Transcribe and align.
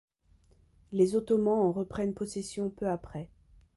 Les 0.91 1.15
Ottomans 1.15 1.61
en 1.63 1.71
reprennent 1.71 2.15
possession 2.15 2.71
peu 2.71 2.87
après. 2.89 3.29